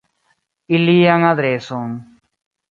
Ilian 0.77 1.21
adreson. 1.33 1.89